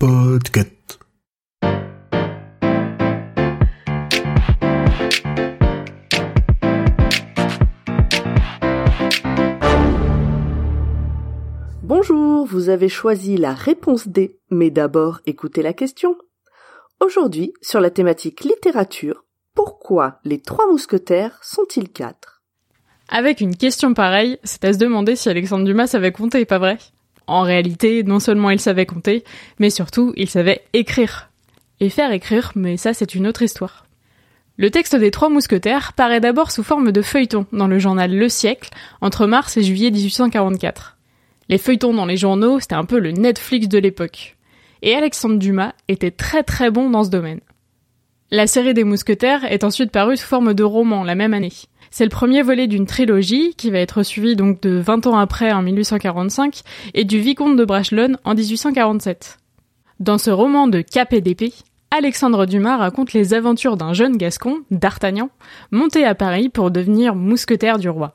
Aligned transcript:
Podcast. 0.00 0.98
Bonjour, 11.84 12.46
vous 12.46 12.68
avez 12.68 12.88
choisi 12.88 13.36
la 13.36 13.54
réponse 13.54 14.08
D, 14.08 14.40
mais 14.50 14.70
d'abord 14.70 15.20
écoutez 15.26 15.62
la 15.62 15.72
question. 15.72 16.16
Aujourd'hui, 16.98 17.52
sur 17.62 17.78
la 17.78 17.90
thématique 17.90 18.42
littérature, 18.42 19.24
pourquoi 19.54 20.18
les 20.24 20.40
trois 20.40 20.68
mousquetaires 20.68 21.38
sont-ils 21.42 21.90
quatre? 21.90 22.42
Avec 23.08 23.40
une 23.40 23.56
question 23.56 23.94
pareille, 23.94 24.40
c'est 24.42 24.64
à 24.64 24.72
se 24.72 24.78
demander 24.78 25.14
si 25.14 25.28
Alexandre 25.28 25.64
Dumas 25.64 25.86
savait 25.86 26.10
compter, 26.10 26.44
pas 26.44 26.58
vrai? 26.58 26.78
En 27.30 27.42
réalité, 27.42 28.02
non 28.02 28.18
seulement 28.18 28.50
il 28.50 28.58
savait 28.58 28.86
compter, 28.86 29.22
mais 29.60 29.70
surtout 29.70 30.12
il 30.16 30.28
savait 30.28 30.62
écrire. 30.72 31.30
Et 31.78 31.88
faire 31.88 32.10
écrire, 32.10 32.50
mais 32.56 32.76
ça 32.76 32.92
c'est 32.92 33.14
une 33.14 33.28
autre 33.28 33.42
histoire. 33.42 33.86
Le 34.56 34.68
texte 34.68 34.96
des 34.96 35.12
Trois 35.12 35.28
Mousquetaires 35.28 35.92
paraît 35.92 36.18
d'abord 36.18 36.50
sous 36.50 36.64
forme 36.64 36.90
de 36.90 37.02
feuilleton 37.02 37.46
dans 37.52 37.68
le 37.68 37.78
journal 37.78 38.12
Le 38.12 38.28
Siècle 38.28 38.70
entre 39.00 39.28
mars 39.28 39.56
et 39.56 39.62
juillet 39.62 39.92
1844. 39.92 40.98
Les 41.48 41.58
feuilletons 41.58 41.94
dans 41.94 42.04
les 42.04 42.16
journaux, 42.16 42.58
c'était 42.58 42.74
un 42.74 42.84
peu 42.84 42.98
le 42.98 43.12
Netflix 43.12 43.68
de 43.68 43.78
l'époque. 43.78 44.36
Et 44.82 44.96
Alexandre 44.96 45.38
Dumas 45.38 45.74
était 45.86 46.10
très 46.10 46.42
très 46.42 46.72
bon 46.72 46.90
dans 46.90 47.04
ce 47.04 47.10
domaine. 47.10 47.40
La 48.32 48.48
série 48.48 48.74
des 48.74 48.82
Mousquetaires 48.82 49.44
est 49.44 49.62
ensuite 49.62 49.92
parue 49.92 50.16
sous 50.16 50.26
forme 50.26 50.52
de 50.52 50.64
roman 50.64 51.04
la 51.04 51.14
même 51.14 51.34
année. 51.34 51.52
C'est 51.90 52.04
le 52.04 52.10
premier 52.10 52.42
volet 52.42 52.68
d'une 52.68 52.86
trilogie 52.86 53.54
qui 53.56 53.70
va 53.70 53.78
être 53.78 54.04
suivie 54.04 54.36
donc 54.36 54.62
de 54.62 54.78
20 54.78 55.08
ans 55.08 55.18
après 55.18 55.52
en 55.52 55.60
1845 55.60 56.62
et 56.94 57.04
du 57.04 57.18
Vicomte 57.18 57.56
de 57.56 57.64
Bragelonne 57.64 58.16
en 58.24 58.34
1847. 58.34 59.38
Dans 59.98 60.16
ce 60.16 60.30
roman 60.30 60.68
de 60.68 60.82
cap 60.82 61.12
et 61.12 61.20
d'épée, 61.20 61.52
Alexandre 61.90 62.46
Dumas 62.46 62.76
raconte 62.76 63.12
les 63.12 63.34
aventures 63.34 63.76
d'un 63.76 63.92
jeune 63.92 64.16
gascon, 64.16 64.60
D'Artagnan, 64.70 65.30
monté 65.72 66.04
à 66.04 66.14
Paris 66.14 66.48
pour 66.48 66.70
devenir 66.70 67.16
mousquetaire 67.16 67.80
du 67.80 67.88
roi. 67.88 68.14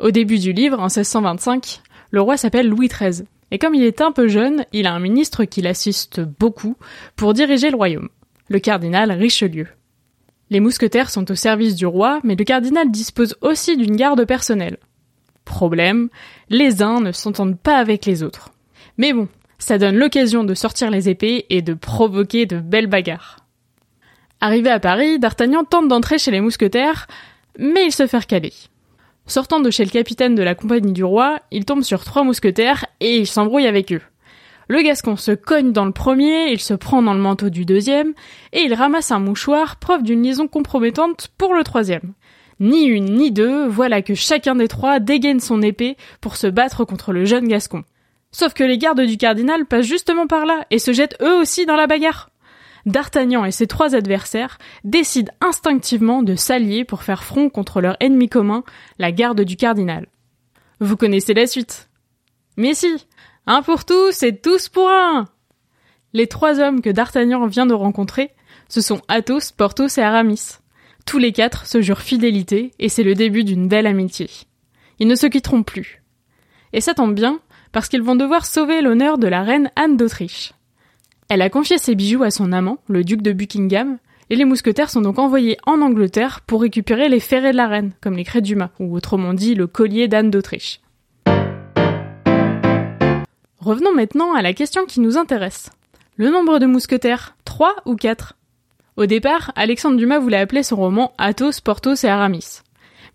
Au 0.00 0.10
début 0.10 0.40
du 0.40 0.52
livre, 0.52 0.80
en 0.80 0.88
1625, 0.88 1.80
le 2.10 2.20
roi 2.20 2.36
s'appelle 2.36 2.68
Louis 2.68 2.88
XIII. 2.88 3.26
Et 3.52 3.58
comme 3.58 3.76
il 3.76 3.84
est 3.84 4.00
un 4.00 4.10
peu 4.10 4.26
jeune, 4.26 4.64
il 4.72 4.88
a 4.88 4.92
un 4.92 5.00
ministre 5.00 5.44
qui 5.44 5.62
l'assiste 5.62 6.20
beaucoup 6.20 6.76
pour 7.14 7.32
diriger 7.32 7.70
le 7.70 7.76
royaume, 7.76 8.08
le 8.48 8.58
cardinal 8.58 9.12
Richelieu. 9.12 9.68
Les 10.50 10.60
mousquetaires 10.60 11.10
sont 11.10 11.30
au 11.30 11.34
service 11.34 11.74
du 11.74 11.86
roi, 11.86 12.20
mais 12.24 12.34
le 12.34 12.44
cardinal 12.44 12.90
dispose 12.90 13.36
aussi 13.42 13.76
d'une 13.76 13.96
garde 13.96 14.24
personnelle. 14.24 14.78
Problème, 15.44 16.08
les 16.48 16.82
uns 16.82 17.00
ne 17.00 17.12
s'entendent 17.12 17.58
pas 17.58 17.76
avec 17.76 18.06
les 18.06 18.22
autres. 18.22 18.50
Mais 18.96 19.12
bon, 19.12 19.28
ça 19.58 19.78
donne 19.78 19.96
l'occasion 19.96 20.44
de 20.44 20.54
sortir 20.54 20.90
les 20.90 21.08
épées 21.08 21.46
et 21.50 21.62
de 21.62 21.74
provoquer 21.74 22.46
de 22.46 22.58
belles 22.58 22.86
bagarres. 22.86 23.44
Arrivé 24.40 24.70
à 24.70 24.80
Paris, 24.80 25.18
D'Artagnan 25.18 25.64
tente 25.64 25.88
d'entrer 25.88 26.18
chez 26.18 26.30
les 26.30 26.40
mousquetaires, 26.40 27.08
mais 27.58 27.86
il 27.86 27.92
se 27.92 28.06
fait 28.06 28.18
recaler. 28.18 28.52
Sortant 29.26 29.60
de 29.60 29.70
chez 29.70 29.84
le 29.84 29.90
capitaine 29.90 30.34
de 30.34 30.42
la 30.42 30.54
compagnie 30.54 30.92
du 30.92 31.04
roi, 31.04 31.40
il 31.50 31.64
tombe 31.64 31.82
sur 31.82 32.04
trois 32.04 32.24
mousquetaires 32.24 32.86
et 33.00 33.18
il 33.18 33.26
s'embrouille 33.26 33.66
avec 33.66 33.92
eux. 33.92 34.00
Le 34.68 34.82
Gascon 34.82 35.16
se 35.16 35.32
cogne 35.32 35.72
dans 35.72 35.86
le 35.86 35.92
premier, 35.92 36.52
il 36.52 36.60
se 36.60 36.74
prend 36.74 37.00
dans 37.00 37.14
le 37.14 37.20
manteau 37.20 37.48
du 37.48 37.64
deuxième, 37.64 38.12
et 38.52 38.60
il 38.60 38.74
ramasse 38.74 39.10
un 39.10 39.18
mouchoir, 39.18 39.76
preuve 39.76 40.02
d'une 40.02 40.22
liaison 40.22 40.46
compromettante 40.46 41.28
pour 41.38 41.54
le 41.54 41.64
troisième. 41.64 42.12
Ni 42.60 42.84
une 42.84 43.14
ni 43.14 43.30
deux, 43.30 43.66
voilà 43.66 44.02
que 44.02 44.14
chacun 44.14 44.56
des 44.56 44.68
trois 44.68 44.98
dégaine 44.98 45.40
son 45.40 45.62
épée 45.62 45.96
pour 46.20 46.36
se 46.36 46.46
battre 46.46 46.84
contre 46.84 47.12
le 47.12 47.24
jeune 47.24 47.48
Gascon. 47.48 47.84
Sauf 48.30 48.52
que 48.52 48.64
les 48.64 48.76
gardes 48.76 49.00
du 49.00 49.16
cardinal 49.16 49.64
passent 49.64 49.86
justement 49.86 50.26
par 50.26 50.44
là 50.44 50.66
et 50.70 50.78
se 50.78 50.92
jettent 50.92 51.16
eux 51.22 51.40
aussi 51.40 51.64
dans 51.64 51.76
la 51.76 51.86
bagarre. 51.86 52.30
D'Artagnan 52.84 53.44
et 53.44 53.52
ses 53.52 53.66
trois 53.66 53.94
adversaires 53.94 54.58
décident 54.84 55.32
instinctivement 55.40 56.22
de 56.22 56.34
s'allier 56.34 56.84
pour 56.84 57.02
faire 57.02 57.24
front 57.24 57.48
contre 57.48 57.80
leur 57.80 57.96
ennemi 58.00 58.28
commun, 58.28 58.64
la 58.98 59.12
garde 59.12 59.40
du 59.42 59.56
cardinal. 59.56 60.06
Vous 60.80 60.96
connaissez 60.96 61.34
la 61.34 61.46
suite. 61.46 61.88
Mais 62.56 62.74
si, 62.74 63.06
un 63.48 63.62
pour 63.62 63.86
tous 63.86 64.22
et 64.22 64.36
tous 64.36 64.68
pour 64.68 64.90
un. 64.90 65.26
Les 66.12 66.26
trois 66.26 66.60
hommes 66.60 66.82
que 66.82 66.90
D'Artagnan 66.90 67.46
vient 67.46 67.64
de 67.64 67.72
rencontrer, 67.72 68.30
ce 68.68 68.82
sont 68.82 69.00
Athos, 69.08 69.52
Porthos 69.56 69.96
et 69.96 70.02
Aramis. 70.02 70.58
Tous 71.06 71.16
les 71.16 71.32
quatre 71.32 71.66
se 71.66 71.80
jurent 71.80 72.02
fidélité 72.02 72.72
et 72.78 72.90
c'est 72.90 73.02
le 73.02 73.14
début 73.14 73.44
d'une 73.44 73.66
belle 73.66 73.86
amitié. 73.86 74.28
Ils 74.98 75.08
ne 75.08 75.14
se 75.14 75.26
quitteront 75.26 75.62
plus. 75.62 76.02
Et 76.74 76.82
ça 76.82 76.92
tombe 76.92 77.14
bien, 77.14 77.40
parce 77.72 77.88
qu'ils 77.88 78.02
vont 78.02 78.16
devoir 78.16 78.44
sauver 78.44 78.82
l'honneur 78.82 79.16
de 79.16 79.28
la 79.28 79.42
reine 79.42 79.70
Anne 79.76 79.96
d'Autriche. 79.96 80.52
Elle 81.30 81.40
a 81.40 81.48
confié 81.48 81.78
ses 81.78 81.94
bijoux 81.94 82.24
à 82.24 82.30
son 82.30 82.52
amant, 82.52 82.76
le 82.86 83.02
duc 83.02 83.22
de 83.22 83.32
Buckingham, 83.32 83.96
et 84.28 84.36
les 84.36 84.44
mousquetaires 84.44 84.90
sont 84.90 85.00
donc 85.00 85.18
envoyés 85.18 85.56
en 85.64 85.80
Angleterre 85.80 86.42
pour 86.42 86.60
récupérer 86.60 87.08
les 87.08 87.20
ferrets 87.20 87.52
de 87.52 87.56
la 87.56 87.66
reine, 87.66 87.92
comme 88.02 88.16
les 88.16 88.24
crêts 88.24 88.42
Dumas, 88.42 88.72
ou 88.78 88.94
autrement 88.94 89.32
dit 89.32 89.54
le 89.54 89.66
collier 89.66 90.06
d'Anne 90.06 90.30
d'Autriche. 90.30 90.80
Revenons 93.68 93.94
maintenant 93.94 94.32
à 94.32 94.40
la 94.40 94.54
question 94.54 94.86
qui 94.86 94.98
nous 94.98 95.18
intéresse. 95.18 95.68
Le 96.16 96.30
nombre 96.30 96.58
de 96.58 96.64
mousquetaires, 96.64 97.36
3 97.44 97.76
ou 97.84 97.96
4 97.96 98.34
Au 98.96 99.04
départ, 99.04 99.52
Alexandre 99.56 99.98
Dumas 99.98 100.20
voulait 100.20 100.38
appeler 100.38 100.62
son 100.62 100.76
roman 100.76 101.12
Athos, 101.18 101.60
Porthos 101.62 102.02
et 102.02 102.08
Aramis. 102.08 102.62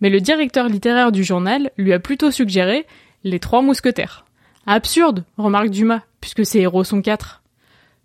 Mais 0.00 0.10
le 0.10 0.20
directeur 0.20 0.68
littéraire 0.68 1.10
du 1.10 1.24
journal 1.24 1.72
lui 1.76 1.92
a 1.92 1.98
plutôt 1.98 2.30
suggéré 2.30 2.86
les 3.24 3.40
trois 3.40 3.62
mousquetaires. 3.62 4.26
Absurde, 4.64 5.24
remarque 5.38 5.70
Dumas, 5.70 6.02
puisque 6.20 6.46
ses 6.46 6.60
héros 6.60 6.84
sont 6.84 7.02
quatre. 7.02 7.42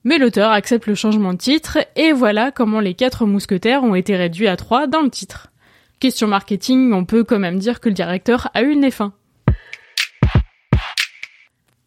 Mais 0.03 0.17
l'auteur 0.17 0.49
accepte 0.49 0.87
le 0.87 0.95
changement 0.95 1.33
de 1.33 1.37
titre, 1.37 1.77
et 1.95 2.13
voilà 2.13 2.49
comment 2.49 2.79
les 2.79 2.95
quatre 2.95 3.27
mousquetaires 3.27 3.83
ont 3.83 3.93
été 3.93 4.15
réduits 4.15 4.47
à 4.47 4.57
trois 4.57 4.87
dans 4.87 5.03
le 5.03 5.11
titre. 5.11 5.51
Question 5.99 6.27
marketing, 6.27 6.93
on 6.93 7.05
peut 7.05 7.23
quand 7.23 7.37
même 7.37 7.59
dire 7.59 7.79
que 7.79 7.89
le 7.89 7.93
directeur 7.93 8.49
a 8.55 8.63
eu 8.63 8.73
le 8.73 8.79
nez. 8.79 8.93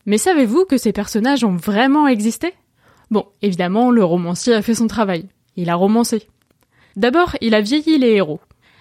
Mais 0.07 0.19
savez-vous 0.19 0.65
que 0.65 0.77
ces 0.77 0.93
personnages 0.93 1.45
ont 1.45 1.57
vraiment 1.57 2.07
existé? 2.09 2.55
Bon, 3.11 3.27
évidemment, 3.43 3.91
le 3.91 4.05
romancier 4.05 4.55
a 4.55 4.63
fait 4.63 4.75
son 4.75 4.87
travail. 4.87 5.27
Il 5.57 5.71
a 5.71 5.75
romancé. 5.75 6.29
D'abord, 6.97 7.37
il 7.41 7.55
a 7.55 7.61
vieilli 7.61 7.99
les 7.99 8.13
héros. 8.13 8.41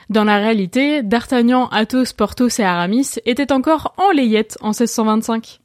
Dans 0.10 0.24
la 0.24 0.38
réalité, 0.38 1.04
D'Artagnan, 1.04 1.68
Athos, 1.70 2.14
Porthos 2.18 2.60
et 2.60 2.64
Aramis 2.64 3.20
étaient 3.26 3.54
encore 3.54 3.94
en 3.98 4.12
layette 4.12 4.58
en 4.62 4.70
1625. 4.70 5.62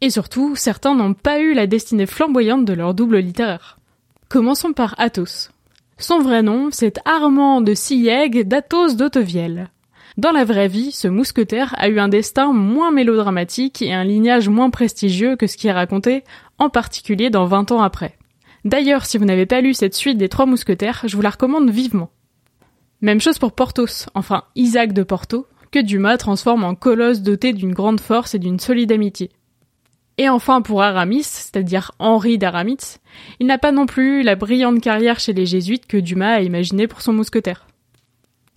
Et 0.00 0.10
surtout, 0.10 0.56
certains 0.56 0.94
n'ont 0.94 1.14
pas 1.14 1.40
eu 1.40 1.54
la 1.54 1.66
destinée 1.66 2.06
flamboyante 2.06 2.64
de 2.64 2.72
leur 2.72 2.94
double 2.94 3.18
littéraire. 3.18 3.78
Commençons 4.28 4.72
par 4.72 4.94
Athos. 4.98 5.50
Son 5.96 6.20
vrai 6.20 6.42
nom, 6.42 6.68
c'est 6.70 7.00
Armand 7.04 7.60
de 7.60 7.74
Sillègue 7.74 8.46
d'Athos 8.46 8.94
d'Autevielle. 8.94 9.70
Dans 10.18 10.32
la 10.32 10.44
vraie 10.44 10.66
vie, 10.66 10.90
ce 10.90 11.06
mousquetaire 11.06 11.76
a 11.78 11.88
eu 11.88 12.00
un 12.00 12.08
destin 12.08 12.52
moins 12.52 12.90
mélodramatique 12.90 13.82
et 13.82 13.94
un 13.94 14.02
lignage 14.02 14.48
moins 14.48 14.68
prestigieux 14.68 15.36
que 15.36 15.46
ce 15.46 15.56
qui 15.56 15.68
est 15.68 15.72
raconté, 15.72 16.24
en 16.58 16.70
particulier 16.70 17.30
dans 17.30 17.44
20 17.44 17.70
ans 17.70 17.82
après. 17.82 18.18
D'ailleurs, 18.64 19.06
si 19.06 19.16
vous 19.16 19.24
n'avez 19.24 19.46
pas 19.46 19.60
lu 19.60 19.74
cette 19.74 19.94
suite 19.94 20.18
des 20.18 20.28
Trois 20.28 20.44
Mousquetaires, 20.44 21.02
je 21.06 21.14
vous 21.14 21.22
la 21.22 21.30
recommande 21.30 21.70
vivement. 21.70 22.10
Même 23.00 23.20
chose 23.20 23.38
pour 23.38 23.52
Porthos, 23.52 24.08
enfin 24.14 24.42
Isaac 24.56 24.92
de 24.92 25.04
Porto, 25.04 25.46
que 25.70 25.78
Dumas 25.78 26.16
transforme 26.16 26.64
en 26.64 26.74
colosse 26.74 27.22
doté 27.22 27.52
d'une 27.52 27.72
grande 27.72 28.00
force 28.00 28.34
et 28.34 28.40
d'une 28.40 28.58
solide 28.58 28.90
amitié. 28.90 29.30
Et 30.16 30.28
enfin 30.28 30.62
pour 30.62 30.82
Aramis, 30.82 31.22
c'est-à-dire 31.22 31.92
Henri 32.00 32.38
d'Aramis, 32.38 32.98
il 33.38 33.46
n'a 33.46 33.58
pas 33.58 33.70
non 33.70 33.86
plus 33.86 34.24
la 34.24 34.34
brillante 34.34 34.80
carrière 34.80 35.20
chez 35.20 35.32
les 35.32 35.46
jésuites 35.46 35.86
que 35.86 35.96
Dumas 35.96 36.34
a 36.34 36.40
imaginé 36.40 36.88
pour 36.88 37.02
son 37.02 37.12
mousquetaire. 37.12 37.68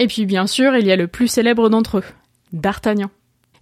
Et 0.01 0.07
puis 0.07 0.25
bien 0.25 0.47
sûr, 0.47 0.75
il 0.75 0.87
y 0.87 0.91
a 0.91 0.95
le 0.95 1.05
plus 1.05 1.27
célèbre 1.27 1.69
d'entre 1.69 1.99
eux, 1.99 2.03
D'Artagnan. 2.53 3.11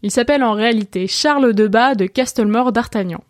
Il 0.03 0.09
s'appelle 0.09 0.41
en 0.41 0.53
réalité 0.53 1.05
Charles 1.05 1.53
de 1.53 1.67
Bas 1.67 1.95
de 1.95 2.05
Castelmore 2.05 2.71
d'Artagnan. 2.71 3.21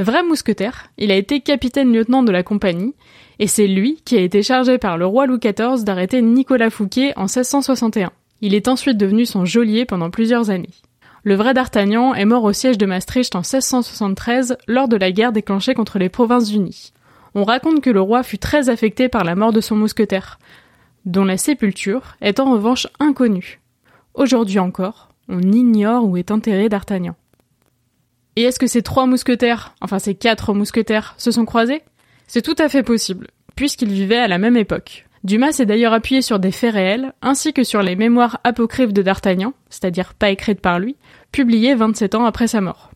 Vrai 0.00 0.24
mousquetaire, 0.24 0.88
il 0.98 1.12
a 1.12 1.14
été 1.14 1.42
capitaine-lieutenant 1.42 2.24
de 2.24 2.32
la 2.32 2.42
compagnie, 2.42 2.96
et 3.38 3.46
c'est 3.46 3.68
lui 3.68 4.02
qui 4.04 4.16
a 4.16 4.20
été 4.20 4.42
chargé 4.42 4.78
par 4.78 4.98
le 4.98 5.06
roi 5.06 5.26
Louis 5.26 5.38
XIV 5.38 5.84
d'arrêter 5.84 6.22
Nicolas 6.22 6.70
Fouquet 6.70 7.12
en 7.14 7.26
1661. 7.26 8.10
Il 8.40 8.56
est 8.56 8.66
ensuite 8.66 8.98
devenu 8.98 9.26
son 9.26 9.44
geôlier 9.44 9.84
pendant 9.84 10.10
plusieurs 10.10 10.50
années. 10.50 10.74
Le 11.22 11.36
vrai 11.36 11.54
D'Artagnan 11.54 12.14
est 12.14 12.24
mort 12.24 12.42
au 12.42 12.52
siège 12.52 12.78
de 12.78 12.86
Maastricht 12.86 13.36
en 13.36 13.42
1673 13.42 14.56
lors 14.66 14.88
de 14.88 14.96
la 14.96 15.12
guerre 15.12 15.30
déclenchée 15.30 15.74
contre 15.74 16.00
les 16.00 16.08
Provinces-Unies. 16.08 16.94
On 17.36 17.44
raconte 17.44 17.80
que 17.80 17.90
le 17.90 18.00
roi 18.00 18.24
fut 18.24 18.38
très 18.38 18.70
affecté 18.70 19.08
par 19.08 19.22
la 19.22 19.36
mort 19.36 19.52
de 19.52 19.60
son 19.60 19.76
mousquetaire, 19.76 20.40
dont 21.04 21.24
la 21.24 21.36
sépulture 21.36 22.16
est 22.20 22.40
en 22.40 22.52
revanche 22.52 22.86
inconnue. 22.98 23.60
Aujourd'hui 24.14 24.58
encore, 24.58 25.08
on 25.28 25.40
ignore 25.40 26.04
où 26.04 26.16
est 26.16 26.30
enterré 26.30 26.68
D'Artagnan. 26.68 27.16
Et 28.36 28.42
est-ce 28.42 28.58
que 28.58 28.66
ces 28.66 28.82
trois 28.82 29.06
mousquetaires, 29.06 29.74
enfin 29.80 29.98
ces 29.98 30.14
quatre 30.14 30.54
mousquetaires, 30.54 31.14
se 31.18 31.30
sont 31.30 31.44
croisés? 31.44 31.82
C'est 32.26 32.42
tout 32.42 32.56
à 32.58 32.68
fait 32.68 32.82
possible, 32.82 33.28
puisqu'ils 33.56 33.92
vivaient 33.92 34.18
à 34.18 34.28
la 34.28 34.38
même 34.38 34.56
époque. 34.56 35.06
Dumas 35.22 35.52
s'est 35.52 35.66
d'ailleurs 35.66 35.92
appuyé 35.92 36.22
sur 36.22 36.38
des 36.38 36.52
faits 36.52 36.74
réels, 36.74 37.12
ainsi 37.20 37.52
que 37.52 37.64
sur 37.64 37.82
les 37.82 37.96
mémoires 37.96 38.40
apocryphes 38.44 38.92
de 38.92 39.02
D'Artagnan, 39.02 39.52
c'est-à-dire 39.68 40.14
pas 40.14 40.30
écrites 40.30 40.60
par 40.60 40.78
lui, 40.78 40.96
publiées 41.32 41.74
27 41.74 42.14
ans 42.14 42.24
après 42.24 42.46
sa 42.46 42.60
mort. 42.60 42.90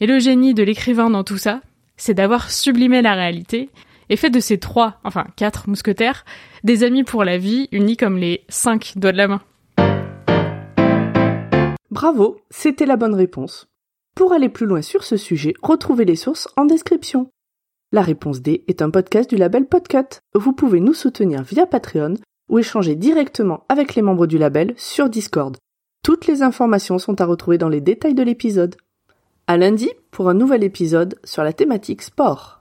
Et 0.00 0.06
le 0.06 0.18
génie 0.18 0.54
de 0.54 0.62
l'écrivain 0.62 1.08
dans 1.08 1.24
tout 1.24 1.38
ça, 1.38 1.60
c'est 1.96 2.14
d'avoir 2.14 2.50
sublimé 2.50 3.02
la 3.02 3.14
réalité 3.14 3.70
et 4.10 4.16
fait 4.16 4.30
de 4.30 4.40
ces 4.40 4.58
trois, 4.58 5.00
enfin 5.04 5.26
quatre 5.36 5.68
mousquetaires, 5.68 6.24
des 6.64 6.84
amis 6.84 7.04
pour 7.04 7.24
la 7.24 7.38
vie, 7.38 7.68
unis 7.72 7.96
comme 7.96 8.16
les 8.16 8.44
cinq 8.48 8.92
doigts 8.96 9.12
de 9.12 9.16
la 9.16 9.28
main. 9.28 9.40
Bravo, 11.90 12.40
c'était 12.50 12.86
la 12.86 12.96
bonne 12.96 13.14
réponse. 13.14 13.66
Pour 14.14 14.32
aller 14.32 14.48
plus 14.48 14.66
loin 14.66 14.82
sur 14.82 15.04
ce 15.04 15.16
sujet, 15.16 15.54
retrouvez 15.62 16.04
les 16.04 16.16
sources 16.16 16.48
en 16.56 16.64
description. 16.64 17.30
La 17.92 18.02
réponse 18.02 18.42
D 18.42 18.64
est 18.68 18.82
un 18.82 18.90
podcast 18.90 19.30
du 19.30 19.36
label 19.36 19.66
Podcut. 19.66 20.20
Vous 20.34 20.52
pouvez 20.52 20.80
nous 20.80 20.92
soutenir 20.92 21.42
via 21.42 21.66
Patreon 21.66 22.14
ou 22.48 22.58
échanger 22.58 22.96
directement 22.96 23.64
avec 23.68 23.94
les 23.94 24.02
membres 24.02 24.26
du 24.26 24.36
label 24.36 24.74
sur 24.76 25.08
Discord. 25.08 25.56
Toutes 26.04 26.26
les 26.26 26.42
informations 26.42 26.98
sont 26.98 27.20
à 27.20 27.24
retrouver 27.24 27.58
dans 27.58 27.68
les 27.68 27.80
détails 27.80 28.14
de 28.14 28.22
l'épisode. 28.22 28.76
À 29.46 29.56
lundi 29.56 29.90
pour 30.10 30.28
un 30.28 30.34
nouvel 30.34 30.64
épisode 30.64 31.18
sur 31.24 31.42
la 31.42 31.52
thématique 31.52 32.02
sport. 32.02 32.57